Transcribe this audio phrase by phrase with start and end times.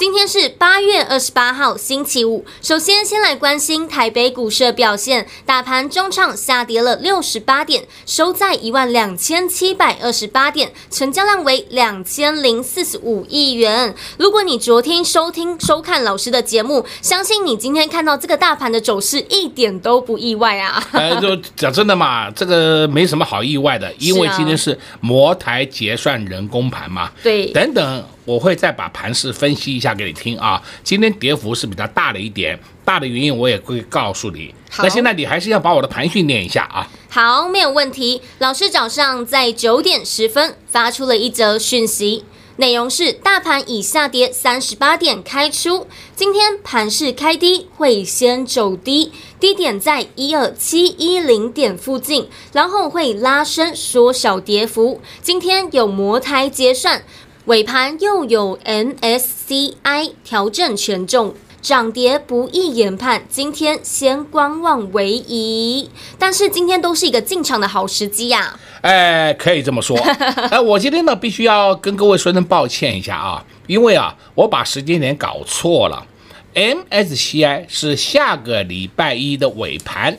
[0.00, 2.42] 今天是八月二十八号，星期五。
[2.62, 5.26] 首先，先来关心台北股市的表现。
[5.44, 13.94] 大盘中场下跌了六十八点，收在一万两千七百二十八点，成交量为两千零四十五亿元。
[14.16, 20.82] 如果你昨天收听收看老师的节目，相信你今天看到这个大盘的走势一点都不意外啊。
[20.92, 27.12] 呃，就讲真的嘛， 这个没什么好意外的，因为今天是摩台结算人工盘嘛。
[27.22, 28.02] 对，等等。
[28.30, 30.62] 我会再把盘势分析一下给你听啊。
[30.84, 34.54] 今天跌幅是比较大的一点，大的原因我也会告诉你。
[34.78, 36.88] 那现在你还是要把我的盘训练一下啊。
[37.08, 38.22] 好，没有问题。
[38.38, 55.00] 老师早上在九点十分发出了一则讯息，内容是大盘已下跌三十八点开出，今天盘势开低会先走低，低点在一二七一零点附近，然后会拉升缩小跌幅。
[55.20, 57.02] 今天有摩台结算。
[57.46, 63.22] 尾盘又有 MSCI 调整权重，涨跌不易研判。
[63.30, 65.88] 今天先观望为宜，
[66.18, 68.60] 但是今天都是一个进场的好时机呀、啊。
[68.82, 69.96] 哎，可以这么说。
[70.52, 76.06] 哎，我今天呢必须要跟各位说声抱歉一下啊，因为啊我把时间点搞错了。
[76.54, 80.18] MSCI 是下个礼拜一的尾盘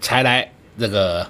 [0.00, 1.28] 才来这个。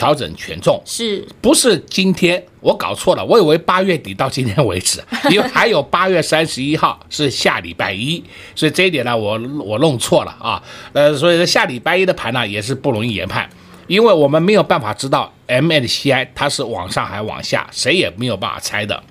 [0.00, 3.22] 调整权重是不是今天我搞错了？
[3.22, 8.24] 我以为八月底到今天为止， 因为还有八月三十一号是下礼拜一，
[8.56, 10.62] 所以这一点呢，我我弄错了啊。
[10.94, 13.46] 呃，所以说下礼拜一的盘呢也是不容易研判，
[13.88, 19.02] 因为我们没有办法知道 MSCI 它是往上还往下，谁也没有办法猜的。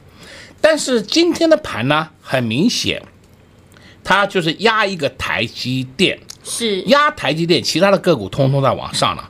[0.59, 2.99] 但是今天的盘呢，很明显，
[4.03, 9.29] 它就是压一个台积电，是压台积电，其他的个股通通在往上了。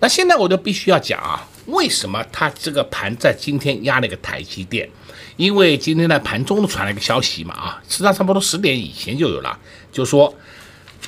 [0.00, 4.88] 那现在我就必须要讲啊，为什么它这个盘在今天压了一个台积电？
[5.36, 9.58] 因为今天在盘中传来一个消息嘛啊，实际上差不多十点以前就有了，
[9.90, 10.32] 就说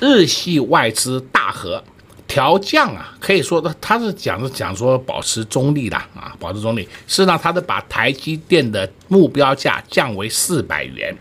[0.01, 1.83] 日系外资大和
[2.27, 6.83] 调降啊，可以说的他是讲是讲说保持中立的啊，保持中立。
[7.07, 11.17] 事实上，他是把台积电的目标价降为四百元。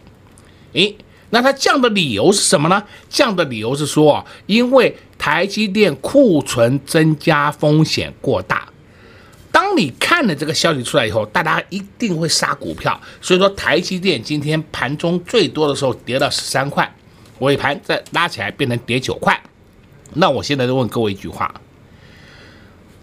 [0.74, 0.96] 诶，
[1.30, 2.84] 那他降的理由是什么呢？
[3.10, 4.96] 降的理由是说，因为。
[5.20, 8.68] 台积电库存增加风险过大，
[9.52, 13.00] 当你看了这个消息出来以后，大家一定会杀股票。
[13.22, 16.90] 所以说，台积电今天盘中最多的时候跌到十三块，
[17.40, 19.38] 尾盘再拉起来变成跌九块。
[20.14, 21.54] 那我现在就问各位一句话：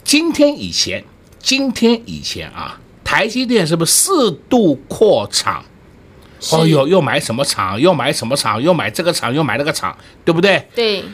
[0.03, 1.05] 今天以前，
[1.39, 5.63] 今天以前啊，台积电是不是四度扩厂？
[6.53, 7.81] 哦哟，又买什么厂？
[7.81, 8.63] 又买什么厂？
[8.63, 9.35] 又买这个厂？
[9.35, 10.67] 又买那个厂，对不对？
[10.75, 11.05] 对。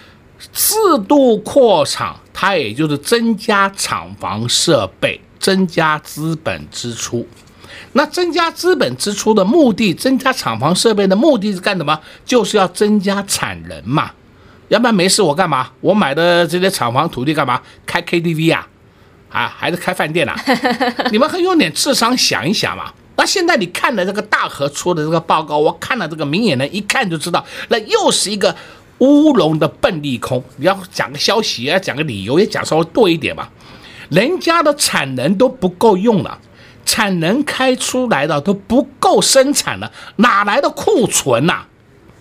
[0.53, 7.27] 四度扩厂，它也就是增加厂房设备，增加资本支出。
[7.95, 11.99] 那增加资本支出的目的，增加厂房设备的目的是干什么？
[12.25, 14.11] 就是要增加产能嘛。
[14.69, 15.71] 要不然没事我干嘛？
[15.81, 17.61] 我买的这些厂房土地干嘛？
[17.85, 18.67] 开 KTV 啊？
[19.31, 20.35] 啊，还是开饭店啊？
[21.13, 22.93] 你们很有点智商，想一想嘛。
[23.17, 28.55] 那现在你看了这个大河出的这个报告，我看了这个明眼人一看就知道，那又是一个。
[29.03, 33.51] 乌龙的笨利空，你要讲个消息，要讲个理由，也讲稍微多一点吧。
[34.11, 36.39] 人家的产能都不够用了，
[36.85, 41.65] 产能开出来的都不够生产了，哪来的库存呐？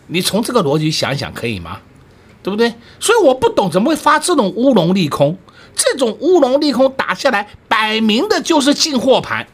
[0.08, 1.78] 你从这个逻辑想想，可以吗？
[2.42, 2.74] 对不对？
[3.00, 5.38] 所以我不懂怎么会发这种乌龙利空，
[5.76, 9.46] 这种乌龙利空打下来，摆明的就是进货盘，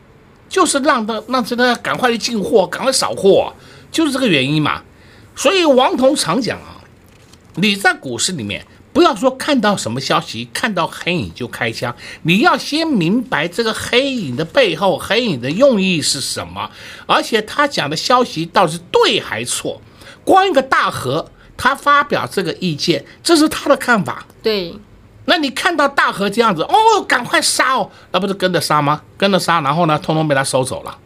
[0.47, 3.51] 就是让他让这个赶快去进货，赶快扫货，
[3.91, 4.81] 就是这个原因嘛。
[5.35, 6.75] 所以王彤常讲啊。
[7.57, 16.69] 你在股市里面，不要说看到什么消息，看到黑影就开枪，你要先明白这个黑影的背后，黑影的用意是什么，
[17.07, 19.81] 而且他讲的消息到底是对还错。
[20.23, 24.25] 光一个大和，他发表这个意见，这是他的看法。
[24.43, 24.75] 对，
[25.25, 29.01] 那你看到大河这样子，哦，赶快杀哦，那不是跟着杀吗？
[29.17, 30.97] 跟着杀，然后呢，通通被他收走了。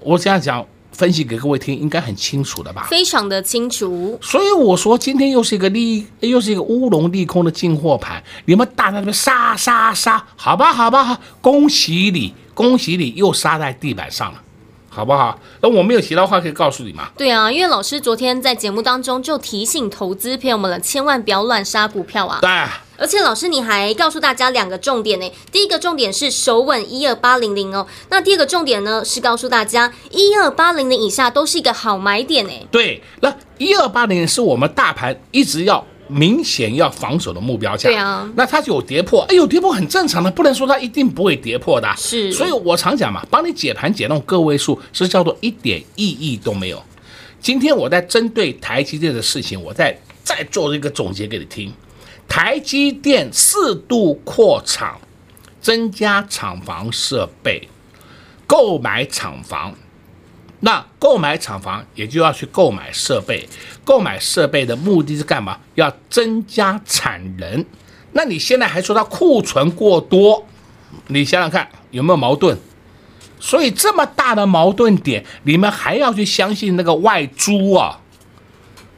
[0.00, 2.86] 我这样讲，分析给各位听，应该很清楚的吧？
[2.88, 4.18] 非常的清楚。
[4.22, 14.40] 所以我说今天又是一个利，又是一个乌龙利空的进货盘，你们大在那边杀杀杀，好吧好吧好，恭喜你，恭喜你又杀在地板上了。
[14.94, 15.36] 好不好？
[15.60, 17.08] 那我没有其他话可以告诉你吗？
[17.16, 22.38] 对啊，因为老师昨天在节目当中就提醒投资朋友们了，千万不要乱杀股票啊。
[22.40, 22.50] 对。
[22.96, 32.52] 而且老师你还告诉大家两个重点呢，第一个重点是守稳一二八零零哦，那第二个重点呢是告诉大家一二八零零以下都是一个好买点呢。
[32.70, 35.84] 对，那一二八零是我们大盘一直要。
[36.06, 46.82] 明显要防守的目标价，对啊，那它就有跌破，哎呦，跌破很正常的，不能说它一定不会跌破的，是，所以我常讲嘛，帮你解盘解那种个位数是叫做一点意义都没有。
[47.40, 51.72] 今天我在针对台积电的事情，我再再做一个总结给你听，
[52.28, 54.98] 台积电适度扩厂，
[55.60, 57.68] 增加厂房设备，
[58.46, 59.74] 购买厂房。
[60.60, 63.48] 那购买厂房也就要去购买设备，
[63.84, 65.58] 购买设备的目的是干嘛？
[65.74, 67.64] 要增加产能。
[68.12, 70.46] 那你现在还说它库存过多，
[71.08, 72.56] 你想想看有没有矛盾？
[73.40, 78.00] 所以这么大的矛盾点，你们还要去相信那个外租啊？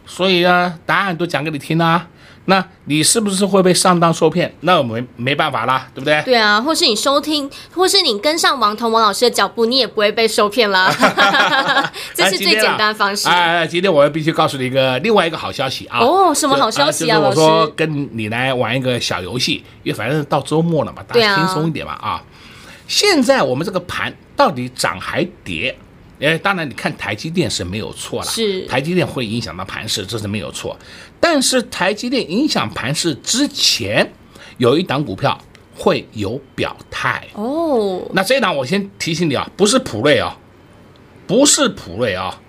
[0.07, 2.09] 所以呢，答案都讲给你听啊。
[2.47, 4.53] 那你是不是会被上当受骗？
[4.61, 6.23] 那我们没办法啦，对不对？
[6.23, 10.91] 对啊，或是你收听，或是你跟上王彤王老师的脚步，你也不会被受骗啦。
[12.15, 13.29] 这是最简单方式。
[13.29, 15.99] 哎，哎，今天我要必须告诉你一个另外一个好消息啊！
[16.01, 17.17] 哦，什么好消息啊？
[17.17, 22.23] 就是我说跟你来玩一个小游戏，因为反正到周末了嘛，大家轻松一点嘛啊，啊！
[22.87, 25.77] 现在我们这个盘到底涨还跌？
[26.21, 30.77] 哎，当然，你看台积电是没有错了，是台积电会影响到盘势，这是没有错。
[31.21, 34.11] 但是台积电影响盘势之前，
[34.59, 35.39] 有一档股票
[35.75, 38.03] 会有表态哦。
[38.13, 40.35] 那这一档我先提醒你啊，不是普瑞啊，
[41.27, 42.41] 不是普瑞啊。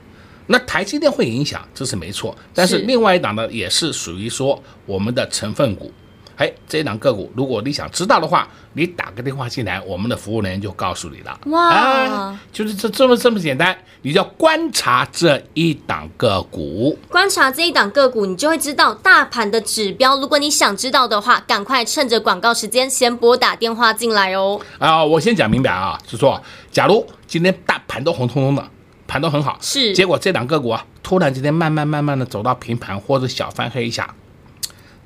[0.49, 2.33] 那台积电会影响，这是没错。
[2.53, 5.91] 但是另外一档呢，也是属于说我们的成分股。
[6.37, 11.39] 哎，这一档个股，如果你想知道的话，你打个电话进来，我们的服务人员就告诉你了。
[11.47, 20.15] 哇，啊、就是这这么这么简单，你就要观察这一档个股，观察这一档个股，你就会知道大盘的指标。
[20.17, 24.61] 如果你想知道的话，赶快趁着广告时间先拨打电话进来哦。
[24.77, 26.39] 啊，我先讲明白啊，就是说，
[26.71, 28.69] 假如今天大盘都红彤彤的，
[29.07, 34.13] 盘都很好，是，结果这档个股啊，突然之间慢慢慢慢的走到平盘或者小翻黑一下。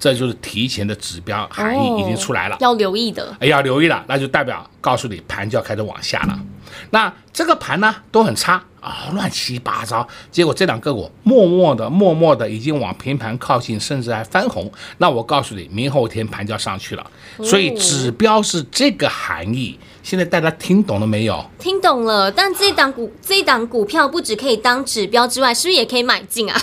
[0.01, 3.37] 这就是提前的指标含义已经出来了，要留意的。
[3.39, 6.39] 哎，要留意了，那就代表告诉你盘就要开始往下了。
[6.89, 10.07] 那这个盘呢都很差啊，乱七八糟。
[10.31, 14.71] 结果这两个股默默的、默默的已经往平盘靠近，甚至还翻红。
[14.97, 17.05] 那我告诉你，明后天盘就要上去了。
[17.43, 19.77] 所以指标是这个含义。
[20.03, 21.45] 现在大家听懂了没有？
[21.59, 26.59] 听懂了，但这档股这档股票不只可以当指标之外，是不是也可以买进啊？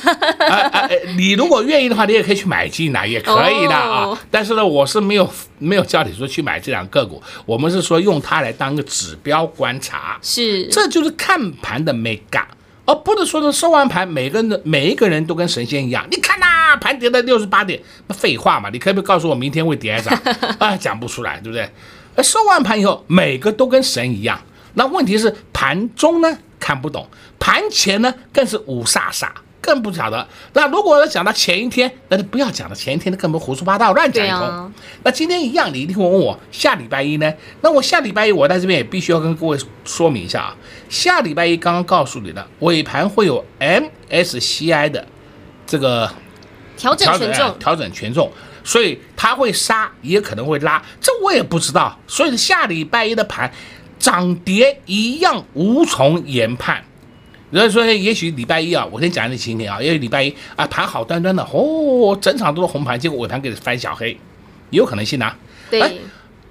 [1.17, 4.05] 你如果愿意的话，你也可以去买进来，也可以的啊。
[4.05, 4.19] Oh.
[4.31, 12.47] 但是呢，我是没有没有叫你说去买这两个股，我们是说用它来当个指标观察，是，这就是看盘的美感，
[12.87, 16.05] 而不能说是收完盘，每个人的每一个人都跟神仙一样。
[16.11, 20.19] 你看呐、啊，盘跌到六十八点，那废话嘛，你可不可以告诉我明天会跌涨？
[20.59, 21.71] 啊，讲不出来，对不对？
[22.23, 24.41] 收完盘以后，每个都跟神一样。
[24.75, 27.07] 那问题是盘中呢看不懂，
[27.39, 29.29] 盘前呢更是五煞煞，
[29.61, 30.27] 更不晓得。
[30.53, 32.75] 那如果要讲到前一天，那就不要讲了。
[32.77, 34.41] 前一天的根本胡说八道，乱讲一通。
[34.41, 34.73] 啊、
[35.03, 37.33] 那今天一样，你一定会问我下礼拜一呢？
[37.61, 40.57] 那我下礼拜一，我在这边也必须要跟各位说明一下啊。
[40.89, 45.05] 下礼拜一刚刚告诉你的尾盘会有 MSCI 的
[45.67, 46.09] 这个
[46.77, 48.31] 调整权重，调整权重。
[48.69, 51.99] 所以它会杀，也可能会拉，这我也不知道。
[52.07, 53.51] 所以下礼拜一的盘
[53.99, 56.85] 涨跌一样无从研判。
[57.51, 64.15] 所以说，也许礼拜一啊，我先讲一个情形啊，也许礼拜一啊盘好端端的，哦，整场都是红盘，结果尾盘给你翻小黑，
[64.69, 65.35] 有可能性啊。
[65.71, 65.81] 对。
[65.81, 65.91] 哎，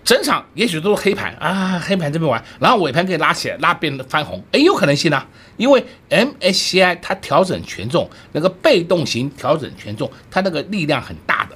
[0.03, 5.23] 整场也许都是黑盘啊，黑盘这边玩，然后尾盘可以拉起来，拉变得翻红，哎，有可能性啊。
[5.57, 11.55] 因为 MSCI 它调整权重，那个被动型调整权重，它那个力量很大的。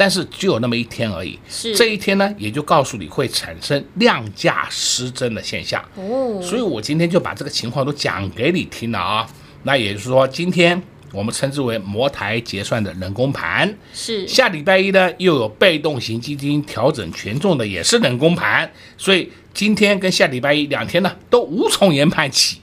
[0.00, 6.40] 但是只有那么一天而已，是这一天呢，也就告诉你会产生量价失真的现象哦。
[6.40, 9.28] 所以我今天就把这个情况都讲给你听了啊。
[9.64, 18.72] 那也就是说，今天我们称之为摩台结算的人工盘，是下礼拜一呢又有被动型基金调整权重的，也是人工盘。
[18.96, 22.59] 所以今天跟下礼拜一两天呢都无从研判起。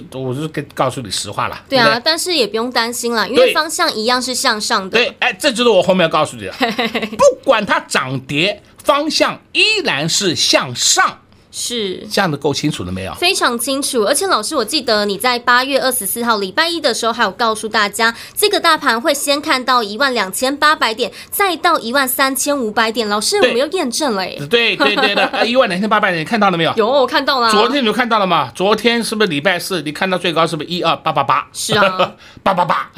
[0.00, 1.64] 这我就跟告诉你实话了。
[1.68, 4.96] 对啊，对对，但是也不用担心了，因为方向一样是向上的。
[4.96, 6.52] 对，哎，这就是我后面要告诉你的。
[7.18, 11.18] 不管它涨跌，方向依然是向上。
[11.52, 13.12] 是这样的够清楚了没有？
[13.14, 14.04] 非常清楚。
[14.04, 23.06] 而且老师，我记得你在八月二十四号礼拜一的时候，还有告诉大家，这个大盘会先看到一万两千八百点，再到一万三千五百点。
[23.08, 24.36] 老师，我们又验证了耶。
[24.48, 26.72] 对对对的，一万两千八百点，你看到了没有？
[26.76, 27.50] 有，我看到了。
[27.50, 28.50] 昨天你就看到了吗？
[28.54, 29.82] 昨天是不是礼拜四？
[29.82, 31.46] 你看到最高是不是一二八八八？
[31.52, 32.90] 是啊，八八八。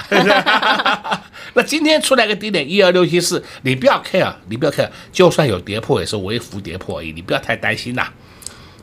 [1.54, 8.06] 那今天出来个低点一二六七四，你不要 care，你不要 care，就算有跌破也是微幅跌破而已，你不要太担心呐。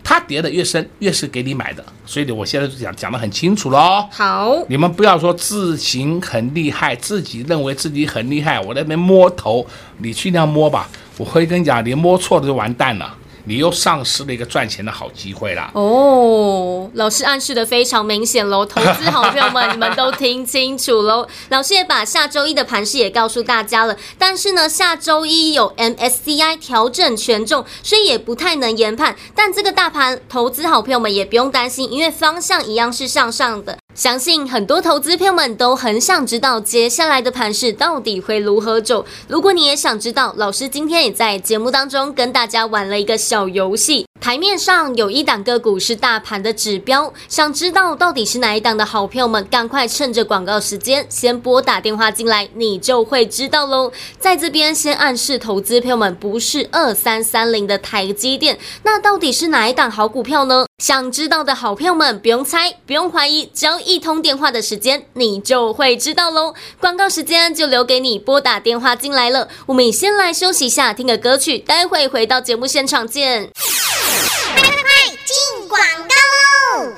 [0.04, 4.08] 它跌的越深，越是给你买的，所以我现在就讲讲的很清楚喽。
[4.12, 9.66] 好，你们不要说自行很厉害，自己认为自己很厉害，我在那边摸头，
[10.00, 13.18] 你去那样摸吧，我会跟你讲，你摸错了就完蛋了。
[13.46, 15.72] 你又丧失了一个赚钱的好机会啦！
[15.74, 21.28] 哦，老师暗示的非常明显喽， 投资好朋友们，你们都听清楚喽。
[21.50, 29.16] 老师也把下周一的盘势也告诉大家了，但是呢，下周一有 MSCI 调整权重，所以也不太能研判。
[29.36, 33.78] 但这个大盘，投资好朋友们也不用担心，因为方向一样是向上的。
[33.94, 39.06] 相信很多投资朋友们都很想知道接下来的盘势到底会如何走。
[39.28, 44.06] 如果你也想知道，老师今天也在节目当中跟大家玩了一个小游戏。
[44.22, 53.92] 台面上有一档个股是大盘的指标，想知道到底是哪一档的好朋友们，赶快趁着广告时间先拨打电话进来，你就会知道喽。
[54.20, 60.68] 在这边先暗示投资朋友们，不是二三三零的台积电，那到底是哪一档好股票呢？
[60.78, 66.54] 想知道的好朋友们，不用猜，不用怀疑，只要一通电话的时间，你就会知道喽。
[66.80, 69.48] 广告时间就留给你拨打电话进来了。
[69.66, 73.50] 我们先来休息一下，听个歌曲，待会回到节目现场见。
[75.72, 76.11] 广。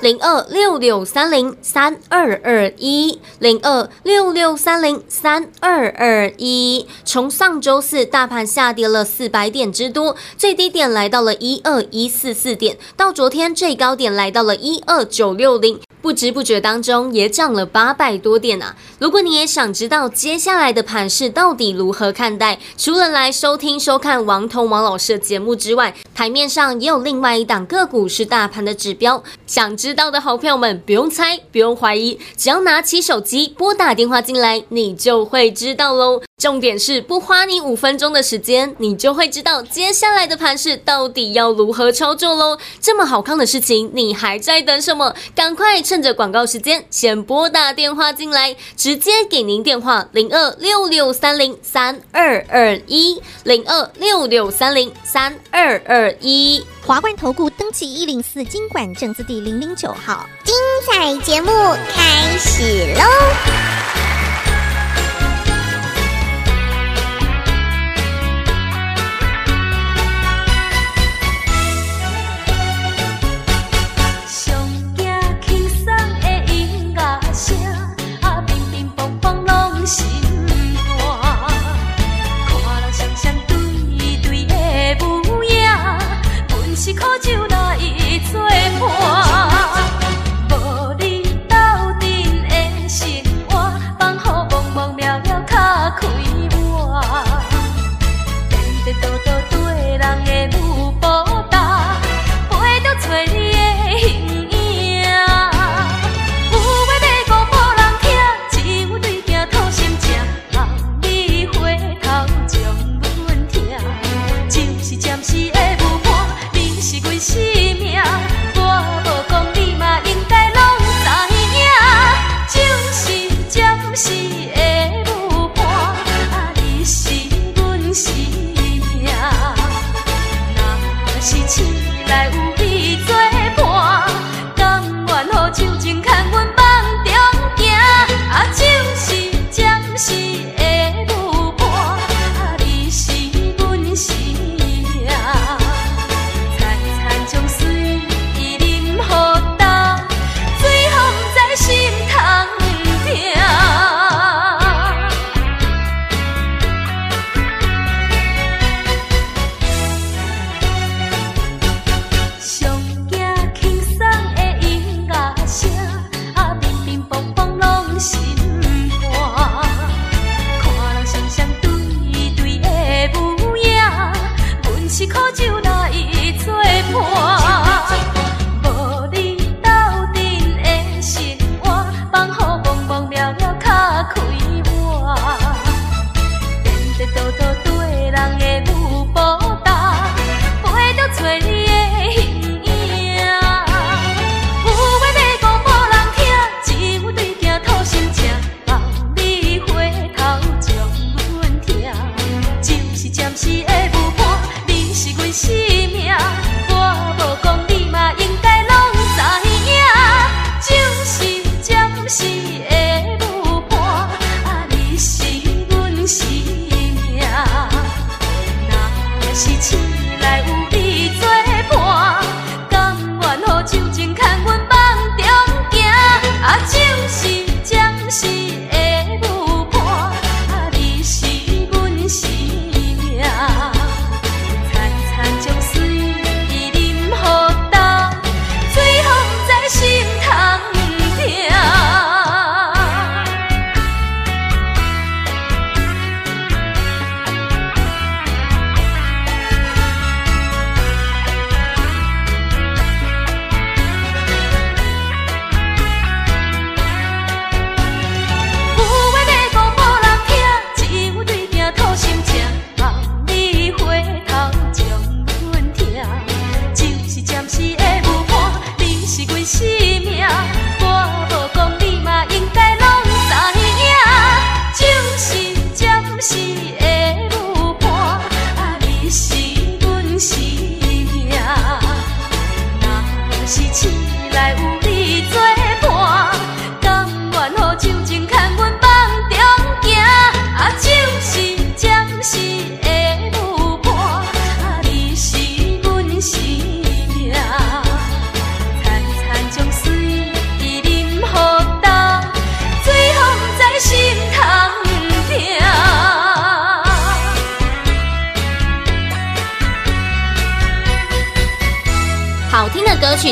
[0.00, 6.86] 零二六六三零三二二一，零二六六三零三二二一。
[7.04, 15.80] 从上周四大盘下跌了四百点之多，最低点来到了一二一四四点，到昨天最高点来到了一二九六零。
[16.02, 18.76] 不知不觉当中也涨了八百多点啊！
[18.98, 29.24] 如果你也想知道接下来的盘势到底如何看待，除了来收听收看王彤王老师的节目之外，台面上也有另外一档个股是大盘的指标。
[29.46, 36.22] 想知道的好朋友们不用猜，不用怀疑，只要拿起手机拨打电话进来，你就会知道喽。
[36.38, 42.56] 重点是不花你五分钟的时间，你就会知道接下来的盘势到底要如何操作喽。
[42.80, 45.14] 这么好看的事情，你还在等什么？
[45.34, 56.64] 赶快趁着广告时间，先拨打电话进来，直接给您电话零二六六三零三二二一零二六六三零三二二一。
[56.86, 60.54] 华冠投顾登记一零四经管证字第零零九号，精
[60.86, 61.50] 彩节目
[61.94, 63.02] 开始喽！
[86.96, 87.53] called you.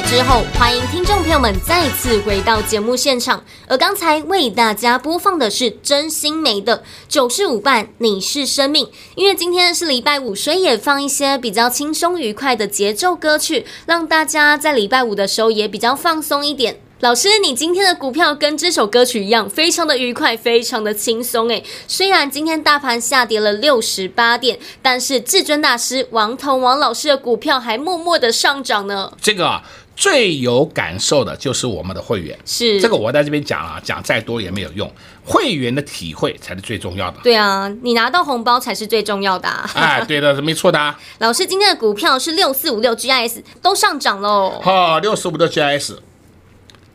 [0.07, 3.43] 之后，欢迎听众朋友们再次回到节目现场。
[3.67, 8.89] 而刚才为大家播放的是真心梅的九是舞伴，你是生命。
[9.15, 16.79] 因为今天是礼拜五，所以也放一些比较轻松愉快的节奏歌曲，让大家在礼拜五的时候也比较放松一点。
[17.01, 21.65] 老师，你今天的股票跟这首歌曲一样，非常的愉快，非常的轻松诶。
[21.89, 29.13] 虽然今天大盘下跌了六十八点，但是至尊大师王彤王老师的股票还默默的上涨呢。
[29.21, 34.91] 这个啊，最有感受的就是我们的会员，是这个我在这边讲啊，讲再多也没有用，
[35.25, 37.19] 会员的体会才是最重要的。
[37.23, 39.71] 对啊，你拿到红包才是最重要的啊。
[39.75, 40.99] 哎，对的，是 没错的啊。
[41.19, 44.61] 老师，今天的股票是六四五六 GIS 都上涨喽。
[44.63, 45.99] 好，六四五六 GIS。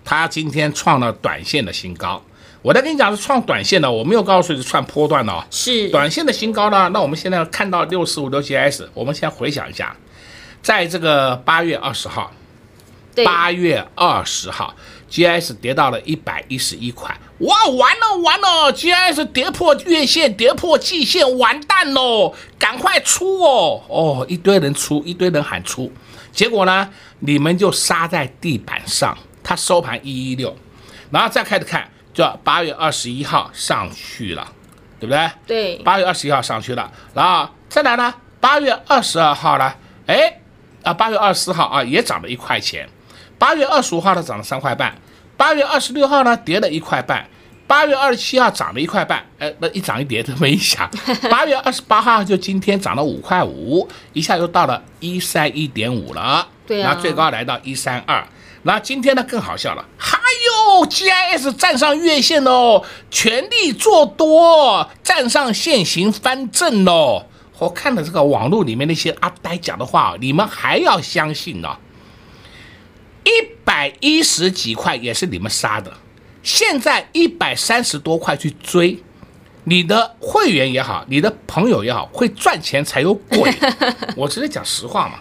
[0.09, 2.23] 它今天创了短线的新高，
[2.61, 5.43] 我在跟你讲是创短线的，我没有告诉你是创波段的哦。
[5.51, 6.89] 是短线的新高呢？
[6.93, 9.93] 那我们现在看到六四五六 GS，我们先回想一下，
[10.61, 12.31] 在这个八月二十号，
[13.25, 14.73] 八月二十号
[15.09, 23.83] ，GS 跌到了一百一十一块，哇，完了完了，GS 跌破月线，跌破季线，完蛋喽，赶快出哦。
[23.87, 25.91] 哦，一堆人出，一堆人喊出，
[26.31, 29.17] 结果呢，你们就杀在地板上。
[29.49, 30.53] 它收盘一一六，
[31.09, 34.45] 然后再开始看，就八月二十一号上去了，
[34.99, 35.31] 对不对？
[35.47, 39.73] 对，八月二十一号上去了，然后再来呢，八月二十二号呢，
[40.05, 40.41] 哎，
[40.83, 42.89] 啊，八月二十四号啊也涨了一块钱，
[43.37, 44.95] 八月二十五号它涨了三块半，
[45.35, 47.27] 八月二十六号呢跌了一块半，
[47.67, 50.89] 八月二十七号涨了一块半，哎，那一涨一跌都没影响，
[51.29, 58.25] 八月二十八号就今天涨了五块五，一下又到了一三一点五了，对啊，然后最高来到一三二。
[58.63, 67.27] 那今天呢更好笑了，还有 GIS 站上月线喽，全力做多，站上现行翻正喽。
[67.59, 71.77] 我看了这个网络里面那些阿呆讲的话，你们还要相信呢？
[73.27, 73.29] 一
[73.65, 75.91] 百一十几块也是你们杀的，
[76.41, 78.97] 现在一百三十多块去追，
[79.65, 83.53] 你的会员也好，你的朋友也好，会赚钱才有鬼。
[84.15, 85.19] 我直接讲实话嘛，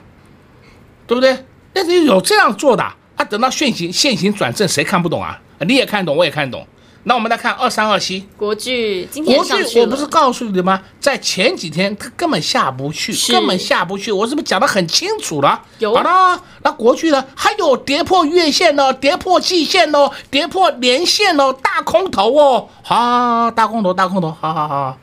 [1.05, 1.37] 对不对？
[1.75, 2.85] 那你有这样做的？
[3.17, 5.41] 他、啊、等到现行现行转正，谁看不懂啊？
[5.67, 6.65] 你也看懂，我也看懂。
[7.09, 10.83] 那我们来看二三二七国巨，今天国巨，我不是告诉你吗？
[10.99, 14.11] 在前几天它根本下不去，根本下不去。
[14.11, 15.63] 我是不是讲得很清楚了？
[15.79, 17.25] 有好了，那国巨呢？
[17.37, 24.99] 还有跌破月线哦，跌破季线哦，跌破年线哦，大空头哦，好，大空头，大空头，好好好。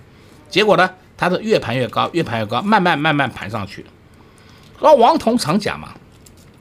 [0.49, 0.89] 结果呢？
[1.15, 3.85] 它是越盘越高，越盘越高，慢慢慢慢盘上去。
[4.81, 5.93] 那王彤常讲嘛。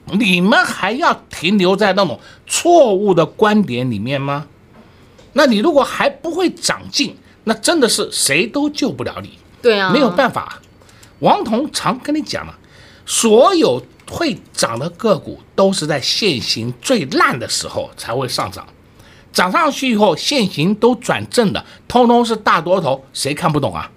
[0.05, 4.45] 你们还要停留在那种错误的观点里面吗？
[5.33, 9.37] 那你如果还不会长进，那真的是谁都救不了你。
[9.61, 10.59] 对啊，没有办法。
[11.19, 12.53] 王彤常跟你讲了，
[13.05, 18.67] 所有会涨的个股都是在现行最烂的时候才会上涨，
[19.31, 23.89] 涨上去以后现行都转正的，通通是大多头，谁看不懂啊？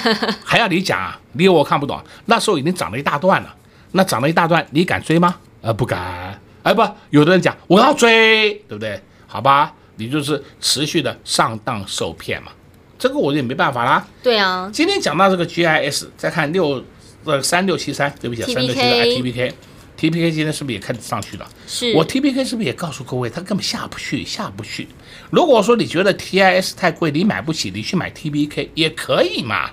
[0.44, 1.18] 还要你讲啊？
[1.32, 2.00] 你我看不懂。
[2.26, 3.54] 那时候已经涨了一大段了，
[3.92, 5.34] 那涨了一大段，你敢追吗？
[5.62, 6.38] 呃，不敢。
[6.62, 9.02] 哎，不，有的人讲我要追，对不对？
[9.34, 12.52] 好吧，你就是持续的上当受骗嘛。
[12.96, 14.06] 这个我也没办法啦。
[14.22, 14.70] 对啊。
[14.72, 16.80] 今天讲到这个 GIS，再看六
[17.24, 21.50] 呃三六七三，对不起，三六七三 TPK，TPK 今天是不是也开始上去了？
[21.66, 21.92] 是。
[21.94, 24.86] 我 TPK 是不是也告诉各位，它根本下不去，下不去。
[25.30, 29.68] 如果说你觉得 TIS 太贵，你买不起，你去买 TPK 也可以嘛。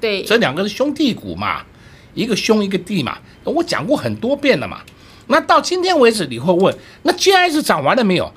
[0.00, 0.24] 对。
[0.24, 1.64] 这两个是兄弟股嘛，
[2.14, 4.80] 一个兄一个弟嘛，我讲过很多遍了嘛。
[5.28, 8.32] 那到今天为止，你会问，那 GIS 涨完了没有？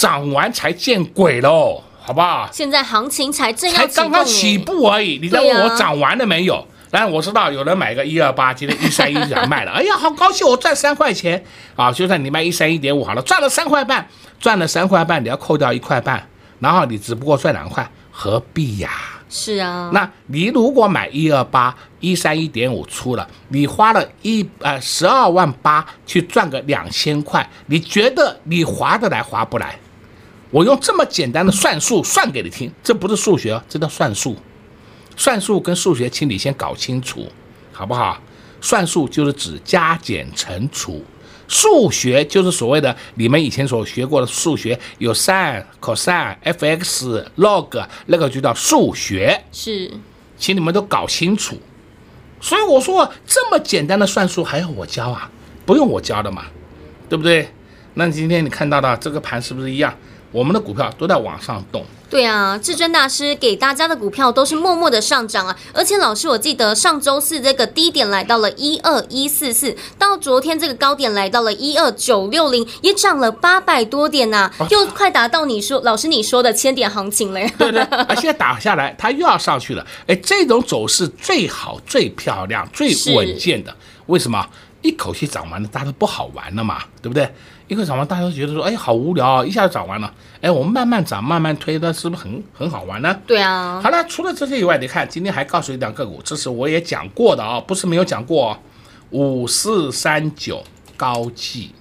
[0.00, 2.48] 涨完才见鬼喽，好不好？
[2.50, 6.66] 现在行情才正要才刚刚起步而已，你在问我涨完了没有？
[6.90, 11.44] 当然、啊、我知道有人买个一二八，今天一三一想卖了，哎呀，好高兴，我赚三块钱
[11.76, 11.92] 啊！
[11.92, 14.08] 就算你卖一三一点五好了，赚了三块半，
[14.40, 16.26] 赚了三块半，你要扣掉一块半，
[16.60, 18.88] 然后你只不过赚两块，何必呀？
[19.28, 29.78] 是啊，那你如果买一二八一三一点五出了，你花了一呃十二万八去赚个两千块，你觉得你划得来划不来？
[30.50, 34.36] 我用这么简单的算术算给你听，这不是数学，这叫算术。
[35.16, 37.26] 算术跟数学，请你先搞清楚，
[37.72, 38.20] 好不好？
[38.60, 41.04] 算术就是指加减乘除。
[41.46, 49.42] 数学就是所谓的你们以前所学过的数学，有 sin、cos、f(x), log，那个就叫数学。
[49.50, 49.90] 是，
[50.36, 51.56] 请你们都搞清楚。
[52.40, 55.30] 所以我说这么简单的算术还要我教啊？
[55.66, 56.44] 不用我教的嘛，
[57.08, 57.48] 对不对？
[57.94, 59.92] 那今天你看到的这个盘是不是一样？
[60.32, 61.84] 我们的股票都在往上动。
[62.08, 65.56] 对啊，至尊大师给大家的股票都是默默的上涨啊！
[65.72, 77.40] 而且老师，我记得上周四这个低点来到了一二一四四，到昨天这个高点来到了一二九六零，也涨了八百多点呐、啊，又快达到你说老师你说的千点行情了。
[77.56, 79.86] 对对，啊，现在打下来，它又要上去了。
[80.08, 83.72] 哎，这种走势最好、最漂亮、最稳健的，
[84.06, 84.44] 为什么？
[84.82, 87.30] 一口气涨完了，大家都不好玩了嘛，对不对？
[87.70, 90.12] 一个涨完，大家都觉得说，哎，好无聊啊，一下子涨完了。
[90.40, 93.16] 哎，我们慢慢涨，慢慢推，那是不是很很好玩呢？
[93.24, 93.80] 对啊。
[93.80, 98.58] 好了，除了这些以外，你看今天还告诉你两个股，这是我也讲过的啊，不是没有讲过。
[99.10, 100.64] 五四三九
[100.96, 101.72] 高技，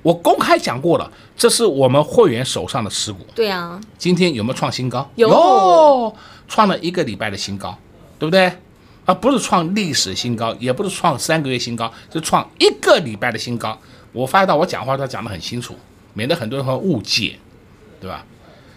[0.00, 3.26] 我公开讲过了，这是我们会员手上的持股。
[3.34, 3.78] 对啊。
[3.98, 5.10] 今天有没有创新高？
[5.16, 6.16] 有，
[6.48, 7.76] 创了一个礼拜的新高，
[8.18, 8.50] 对不对？
[9.04, 13.78] 啊不是创历史新高，也不是创三个月新高，是创一个礼拜的新高。
[14.14, 15.76] 我发现到我讲话都讲得很清楚，
[16.14, 17.38] 免得很多人会误解，
[18.00, 18.24] 对吧？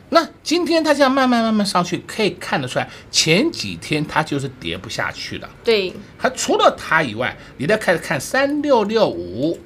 [0.09, 5.49] 那今天它这样慢慢慢慢上去，可以看得出来，前几天它就是跌不下去的。
[5.63, 9.57] 对，它除了它以外，你再开始看三六六五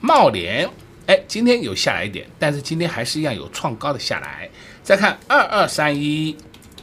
[0.00, 0.68] 茂联，
[1.06, 4.48] 哎，今天有下来一点，但是今天还是一样有创高的下来。
[4.84, 6.36] 再看二二三一。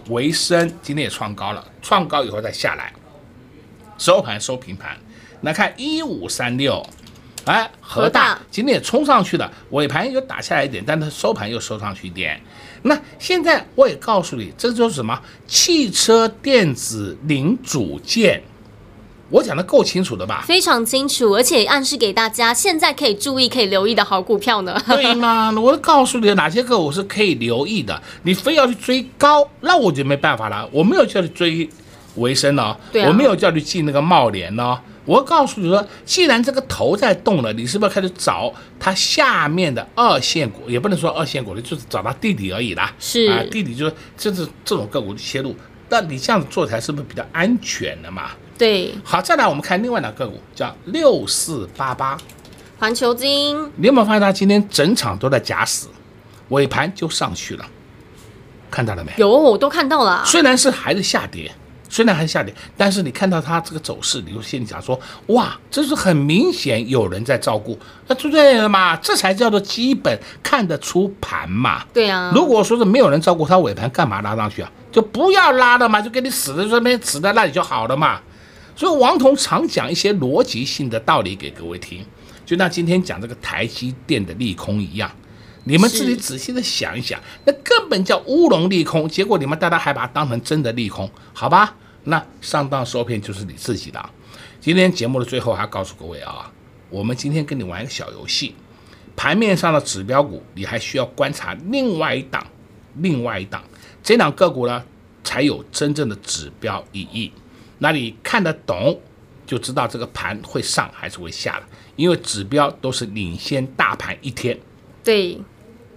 [0.09, 2.93] 维生今天也创高了，创高以后再下来，
[3.97, 4.97] 收盘收平盘。
[5.41, 6.81] 来看一五三六，
[7.47, 12.39] 哎，河大今天也冲上去了，尾盘又打下来一点，但它收盘又收上去一点。
[12.83, 15.19] 那现在我也告诉你，这就是什么？
[15.47, 18.41] 汽车电子零组件。
[19.29, 20.45] 我讲的够清楚的吧？
[20.47, 24.81] 非常清楚，而且暗示给大家现在可以注意、可以留意的好股票呢。
[24.87, 25.51] 对吗？
[25.51, 28.01] 我都告诉你哪些个我是可以留意的。
[28.23, 30.65] 你非要去追高，那我就没办法了。
[30.71, 31.69] 我没有叫你追
[32.15, 34.79] 维生呢，对啊、我没有叫你进那个茂联呢。
[35.07, 40.69] 我告诉你说，既然这个头在动了，你是不是开始找它下面的二线股？
[40.69, 42.93] 也不能说二线股，你就是找它弟弟而已啦。
[42.99, 45.55] 是啊，弟弟就是这是这种个股的切入，
[45.87, 48.31] 那你这样子做才是不是比较安全的嘛？
[48.57, 52.17] 对，好，再来我们看另外两个个股，叫六四八八，
[52.77, 53.55] 环球金。
[53.77, 55.87] 你有没有发现它今天整场都在假死，
[56.49, 57.65] 尾盘就上去了，
[58.69, 59.13] 看到了没？
[59.17, 60.23] 有，我都看到了。
[60.25, 61.49] 虽然是还是下跌，
[61.97, 71.83] 虽然还是下跌，但是你看到它这个走势，你就心里想说，哇，这是很明显有人在照顾，那就对了嘛，这才叫做基本看得出盘嘛。
[71.91, 74.71] 对啊，如果说是没有人照顾，它尾盘干嘛拉上去啊？
[74.91, 78.21] 就不要拉了嘛，就给你死在这边，死在那里就好了嘛。
[78.75, 82.05] 所以王彤常讲一些逻辑性的道理给各位听，
[82.45, 85.09] 就像今天讲这个台积电的利空一样，
[85.63, 91.73] 你们自己仔细的想一想，那根本叫乌龙利空，结果你们大家还把它当成真的利空，好吧？
[92.07, 94.09] 那上当受骗就是你自己的。
[94.61, 96.49] 今天节目的最后还告诉各位啊，
[96.89, 98.55] 我们今天跟你玩一个小游戏，
[99.15, 102.45] 盘面上的指标股，你还需要观察另外一档，
[102.95, 103.61] 另外一档，
[104.01, 104.81] 这档个股呢
[105.23, 107.31] 才有真正的指标意义。
[107.79, 108.99] 那你看得懂，
[109.45, 111.67] 就知道这个盘会上还是会下了，
[111.97, 114.57] 因为指标都是领先大盘一天。
[115.03, 115.39] 对，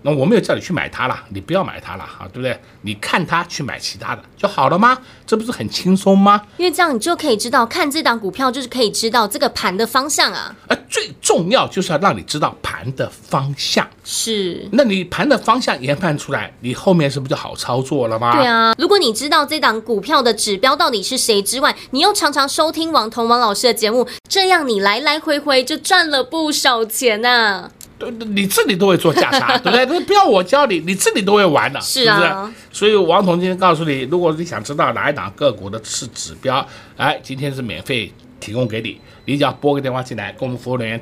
[0.03, 2.59] 那我没有叫你去买它了，你不要买它了哈，对不对？
[2.83, 4.99] 你看它去买其他的就好了吗？
[5.27, 6.43] 这不是很轻松吗？
[6.57, 10.55] 因为这样你就可以知道，看这档股票就是可以知道这个盘的方向啊。
[10.69, 13.87] 而最重要就是要让你知道盘的方向。
[14.05, 18.33] 是，那你盘的方向研判出来，你后面是不是就好操作了吗？
[18.33, 27.71] 对啊，如果你知道这档股票的指标到底是谁之外，你又常常收听王彤王老师的节目，这样你来来回回就赚了不少钱呐、啊。
[28.01, 30.01] 对，你自己都会做价差， 对不对？
[30.01, 32.17] 不要我教你，你自己都会玩的，是啊。
[32.17, 32.53] 是不是？
[32.73, 38.11] 所以王彤今天告诉你，如果你想知道哪一档个股的是指标，哎，今天是免费
[38.41, 41.01] 提供给你，你只要拨个电话进来，跟我们服务人员。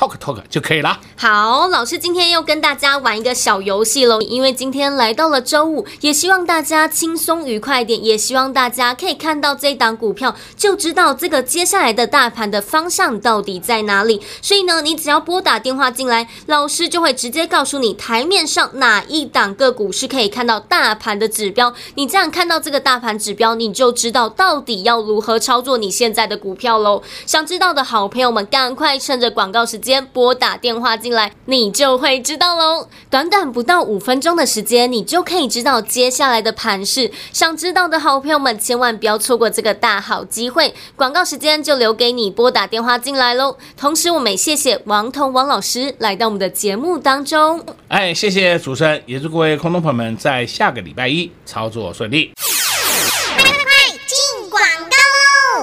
[0.00, 0.98] Talk talk 就可以了。
[1.14, 4.18] 好，老师今天又跟大家玩一个小游戏喽。
[4.22, 14.22] 因为今天来到了周五，也希望大家轻松愉快一点，也希望大家可以看到这档股票，就知道这个接下来的大盘的方向到底在哪里。
[14.40, 21.74] 所以呢，你只要拨打电话进来，老师就会直接告诉你台面上哪一档个股是可以看到大盘的指标。
[21.96, 27.02] 你这样看到这个大盘指标，你就知道到底要如何操作你现在的股票喽。
[27.26, 29.89] 想知道的好朋友们，赶快趁着广告时间。
[29.90, 32.86] 先拨打电话进来，你就会知道喽。
[33.10, 37.10] 短短不到五分钟的时间，你就可以知道接下来的盘势。
[37.32, 40.72] 想知道的好朋友们，千万不要错过这个大好机会。
[40.94, 43.56] 广告时间就留给你拨打电话进来喽。
[43.76, 47.60] 同时，我们也谢谢王彤王老师来到我们的节目当中。
[47.88, 52.30] 哎，谢谢主持人，也祝各位空头朋友们在下个礼拜一操作顺利。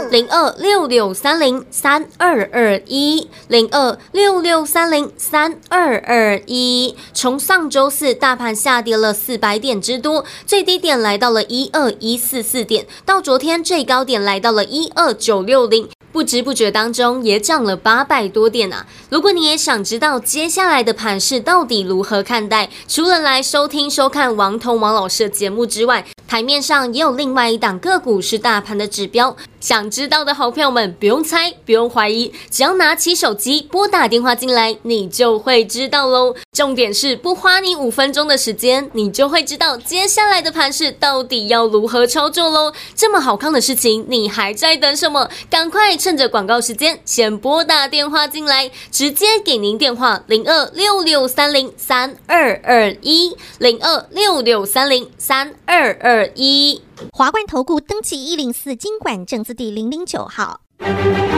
[0.10, 6.96] 零二六六三零三二二一，零二六六三零三二二一。
[7.13, 15.89] 从上周四大盘下跌了四百点之多，最低点来到了一二一四四点，到昨天最高点来到了一二九六零。
[16.13, 18.88] 不知不觉当中也涨了八百多点啊！
[19.10, 29.36] 如果你也想知道接下来的盘势到底如何看待，除了来收听收看王彤王老师的节目之外，台面上也有另外一档个股是大盘的指标。
[29.67, 36.34] 想知道的好朋友们不用猜，不用怀疑，只要拿起手机拨打电话进来，你就会知道喽。
[36.53, 42.71] 重点是不花你五分钟的时间，你就会知道接下来的盘势到底要如何操作喽。
[42.95, 45.30] 这么好看的事情，你还在等什么？
[45.49, 45.97] 赶快！
[45.97, 56.87] 趁着广告时间，先拨打电话进来，直接给您电话零二六六三零三二二一零二六六三零三二二一。
[57.12, 60.62] 华冠投顾登记一零四经管证字第零零九号。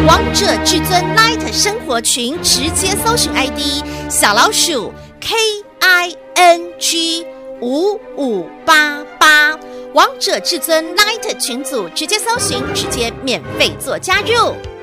[0.07, 4.91] 王者至尊 Light 生活群，直接搜寻 ID 小老鼠
[5.21, 5.35] K
[5.79, 7.25] I N G
[7.61, 9.57] 五五八八。
[9.93, 14.53] 王者至尊 Light 群组，直接搜寻，直接免费做加入。